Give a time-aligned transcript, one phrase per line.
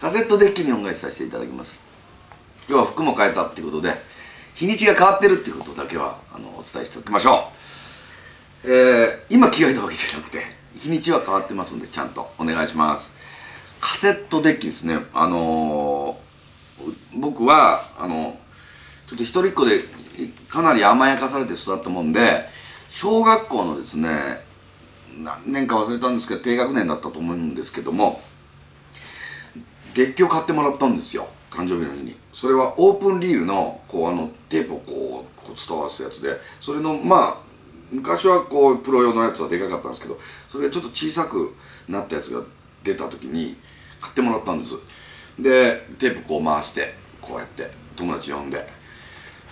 [0.00, 1.78] カセットデッキに恩返しさせていただきます。
[2.68, 3.94] 今日は服も変えたってことで
[4.54, 7.48] 日にちが変わってるっていうことだけはあのお伝えしておきましょ
[8.64, 8.70] う。
[8.70, 10.42] えー、今着替えたわけじゃなくて
[10.78, 13.16] 日にちは変わってますんでちゃんとお願いします。
[13.80, 14.98] カセットデッキですね。
[15.14, 18.38] あのー、僕はあの
[19.06, 19.84] ちょっと一人っ子で
[20.50, 22.44] かなり甘やかされて育ったもんで
[22.90, 24.44] 小学校のですね
[25.18, 28.20] 何年か忘れたんですけど低学年だったと思うんですけども
[29.96, 31.26] デッキを買ってもらったんですよ。
[31.50, 32.16] 誕生日の日に。
[32.32, 37.36] それはオープンリールのこうあのテープをこうこう伝わすやつでそれのまあ
[37.90, 40.18] 昔はこうプロ用のやつはでかかったんですけど
[40.50, 41.54] それがちょっと小さく
[41.88, 42.42] なったやつが
[42.84, 43.56] 出た時に
[44.00, 44.74] 買ってもらったんです
[45.38, 48.68] でテープこう回してこうやって友達呼んで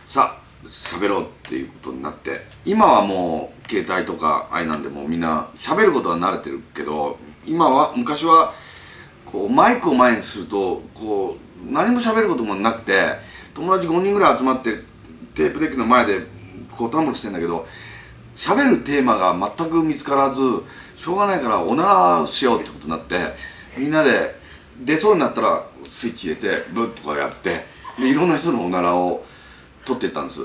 [0.07, 8.55] さあ喋ろうっていうことになって今はもう携帯とかあれなんでもうみんな喋ることは慣れてるけど今は昔は
[9.35, 11.37] こうマイクを前にするとこ
[11.69, 13.17] う何も喋ることもなくて
[13.53, 14.79] 友達5人ぐらい集まって
[15.35, 16.21] テープデッキの前で
[16.71, 17.67] こうタモリしてんだけど
[18.37, 20.41] 喋るテーマが全く見つからず
[20.97, 23.17] しょうがないからおならしようってことになって
[23.77, 24.37] みんなで
[24.85, 27.65] 出そうになったらスイッチ入れてブッとかやって
[27.99, 29.25] でいろんな人のおならを
[29.85, 30.43] 取っていったんです。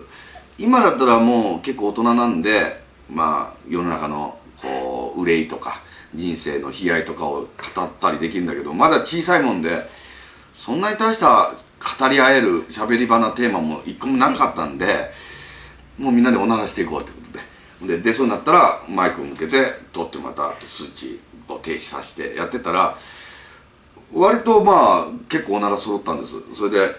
[0.58, 5.84] 今だったらもう結構大人なんでまあ世の中のこう憂いとか
[6.16, 7.46] 人生の悲哀とかを語
[7.84, 9.88] ったりできるんだけどまだ小さいもんで
[10.54, 11.54] そんなに大した
[12.00, 15.12] 語り合える喋り場なテーマも一個もなかったんで
[15.98, 17.40] もうみんなでおならしていこうってことで。
[17.82, 22.98] で出そうになったらマイクを向けて取ってまたスイッチを停止させてやってたら
[24.12, 26.36] 割とまあ結構おなら揃ったんです。
[26.56, 26.96] それで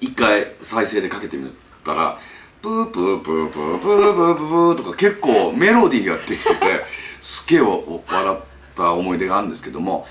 [0.00, 1.50] 一回再生でかけてみ
[1.84, 2.18] たら
[2.64, 6.86] プープープープープープープーとか結構メロディーができてて
[7.20, 8.38] すげえ笑っ
[8.74, 10.06] た思い出があるんですけども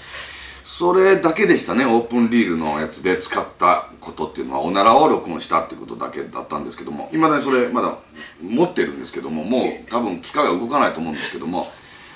[0.63, 4.61] それだけでしたねオープンリールのやつで使ったことっていうのは。
[4.61, 7.95] おならを録音したってことだけだったんですけどもいまだにそれまだ
[8.39, 11.67] 持ってるんですけどももう多分機械が動かないと思うんですけども。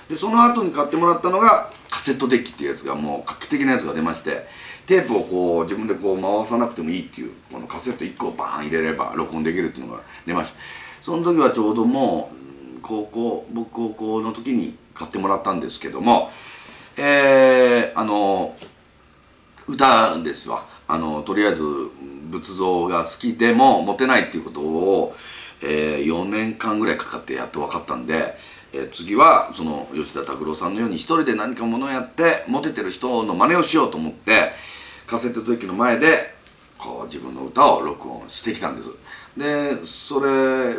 [0.07, 4.47] でその後に買ってもらったのがカセットデッキっていうやつがもう画期的なやつが出まして
[4.87, 10.57] テープをこう自分でこう回さなくてもいいっていうこのカセット1個をバーン入れれば録音できるっていうのが出ました。
[11.01, 16.31] その時はちょうどもう高校僕高校の時に買ってもらったんですけども
[16.99, 18.55] えー、あの
[19.67, 20.65] 歌ですわ。
[20.87, 21.63] あのとりあえず
[22.31, 25.15] 仏像が好きでも持てないっていうことを、
[25.61, 28.37] えー、4年間ぐらいかかってやっと分かったんで、
[28.73, 34.53] えー、次はその吉田拓郎さんのように一人で何かものをやってモテてる人の真似をしようと思って
[35.07, 36.35] カセット時の前で
[36.77, 38.89] こう自分の歌を録音してきたんです。
[39.37, 40.77] でそれ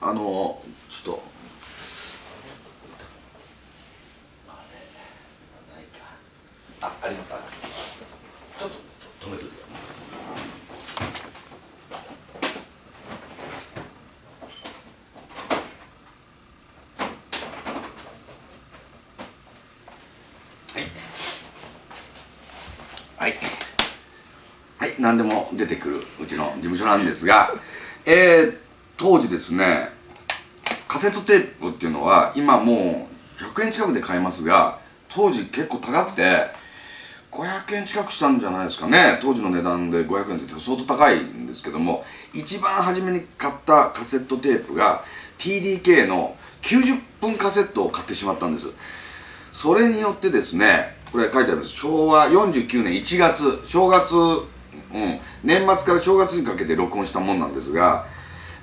[0.00, 1.22] あのちょっと
[6.80, 7.30] ああります
[8.58, 8.70] ちょっ
[9.20, 9.54] と止めといて
[20.72, 20.82] はい
[23.16, 23.34] はい
[24.78, 27.54] はい何でも出てくるうちの事務所なんですが
[28.04, 28.56] えー、
[28.96, 29.90] 当時ですね
[30.88, 33.08] カセットテープっていうのは今も
[33.40, 36.46] う100円近くで買えますが当時結構高くて
[37.36, 39.18] 500円近くしたんじゃないですかね。
[39.20, 45.04] 当時の値段で500円って相当高いんですけども一番初めに買ったカセットテープが
[45.38, 48.68] TDK の90分カセットを買ってしまったんです。
[49.52, 51.70] それによってですねこれ書いてあります。
[51.70, 54.14] 昭和49年1月正月
[54.96, 58.06] うん、年末から正月にかけて録音したもんなんですが、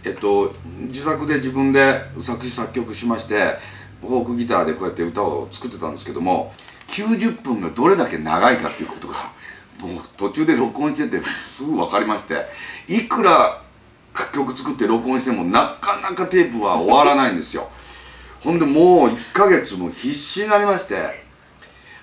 [0.04, 3.58] えっと、自作で自分で作詞作曲しまして
[4.02, 6.54] フォークギターでこうやって歌を作ってたんですけども
[6.88, 9.32] 90分がどれだけ長いかっていうことが
[9.80, 12.46] もう途中で録音しててすぐ分かりまして
[12.88, 13.62] いくら
[14.34, 17.68] 曲作って録音してもなかなかテープは終わらないんですよ。
[18.42, 20.96] ほんでもう1ヶ月も必死になりまして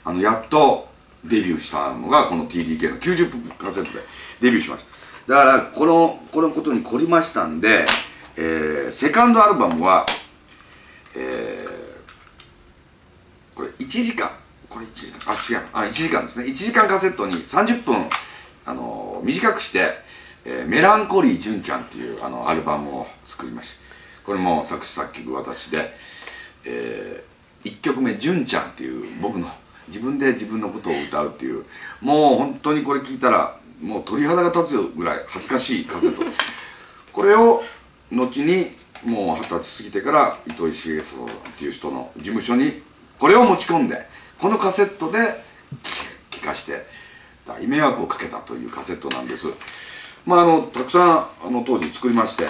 [0.05, 0.90] あのやっと
[1.25, 4.01] デビューしたのがこの TDK の90分カセットで
[4.41, 4.85] デビューしまし
[5.27, 5.35] た。
[5.35, 7.87] だからこのこのことに凝りましたんで、
[8.37, 10.07] えー、セカンドアルバムは、
[11.15, 14.31] えー、これ1時間。
[14.69, 15.21] これ1時間。
[15.27, 15.67] あ違う。
[15.73, 16.47] あ1時間ですね。
[16.47, 17.97] 1時間カセットに30分、
[18.65, 19.99] あのー、短くして
[20.45, 23.81] 「えー、メランコリー純ちゃん」っていうあのアルバムを作りました。
[24.25, 25.95] これも作詞作曲私で、
[26.65, 29.51] えー、1曲目「純ちゃん」っていう僕の
[29.91, 31.65] 自分で自分のことを歌うっていう。
[32.01, 36.23] もう本当にこれ聞いたらもう鳥肌が立つぐらい恥ずかしいカセット
[37.13, 37.63] これを
[38.13, 38.67] 後に
[39.05, 41.29] もう二十歳過ぎてから糸井重里っ
[41.59, 42.83] ていう人の事務所に
[43.19, 44.07] これを持ち込んで
[44.39, 45.19] このカセットで
[46.31, 46.87] 聴かして
[47.47, 49.49] 大迷惑をかけたというカセットなんです。
[50.27, 52.47] まああのたくさんあの当時作りまして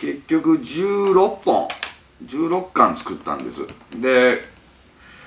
[0.00, 1.68] 結局16本
[2.24, 3.66] 16巻作ったんです。
[4.00, 4.51] で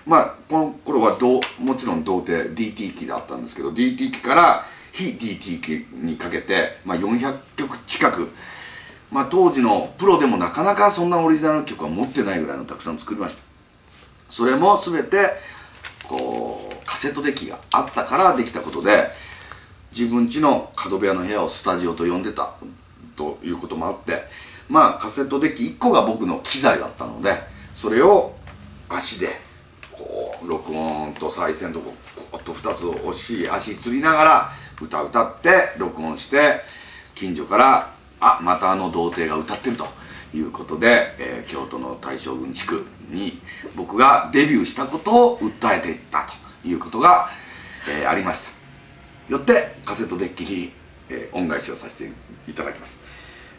[0.06, 8.30] まあこの頃はどもちろん童貞 DT 機だったんですけど DT 機から非 DT 機にかけて、まあ、400曲近く
[9.12, 13.44] まあ、当時のプロでもなかなかそんなオリジナル曲は持ってないぐらいのたくさん作りました。
[14.30, 15.18] それも全て
[16.04, 19.10] こうカセットデッキがあったからできたことで
[19.92, 22.54] 自分家の角部屋の部屋をスタジオと呼んでた
[23.16, 24.24] ということもあって
[24.68, 27.36] まあカセットデッキ1個が僕の機材だったので
[27.75, 28.36] それを
[28.90, 29.30] 足で
[30.47, 31.94] 録音と再生のとこ
[32.33, 34.51] うっと2つを押し足つりながら
[34.81, 36.62] 歌歌って録音して
[37.15, 39.86] 近所からあまたあの童貞が歌ってると
[40.33, 43.39] いうことで、えー、京都の大将軍地区に
[43.75, 46.25] 僕がデビューしたことを訴えていった
[46.62, 47.30] ということが、
[47.89, 48.56] えー、ありました。
[49.30, 50.71] よってカセットデッキに、
[51.09, 52.12] えー、恩返しをさせて
[52.48, 53.01] いただきます、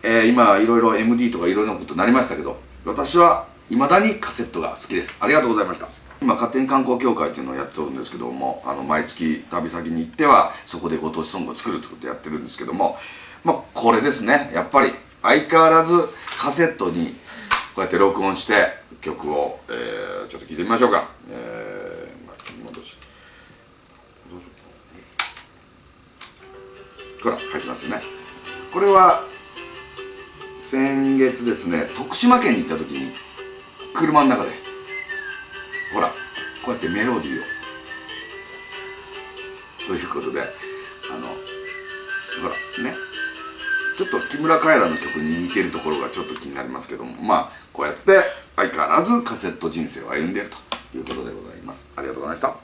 [0.03, 5.17] えー、今いろいろ MD とかいろいろなことになりましたけど私はいまだにカセットが好きです。
[5.21, 6.06] ありがとうございました。
[6.21, 12.97] 今勝手に観光協会っていうのをやっておるんですけどもあの毎月旅先に行ってはそこでご当地ソングを作るってことやってるんですけども
[13.45, 14.93] まあこれですねやっぱり
[15.23, 16.09] 相変わらず
[16.39, 17.17] カセットに
[17.75, 18.55] こうやって録音して
[19.01, 21.09] 曲を、えー、ちょっと聴いてみましょうか。
[21.31, 22.97] えー、巻き戻し。
[24.31, 24.51] どうしよ
[27.21, 28.01] うほら入ってますね。
[28.73, 29.25] これは
[30.61, 33.13] 先月ですね徳島県に行った時に
[33.95, 34.66] 車の中で
[36.77, 37.45] ってメロディーを。
[39.87, 40.45] ということであ
[41.19, 42.97] のほらね。
[43.97, 48.21] ちょっと木村カエラの曲に似てるところがちょっと気になりますけどもまあこうやって
[48.55, 51.91] 相変わらずカセット人生を歩んでいるということでございます。
[51.97, 52.57] ありがとうございました。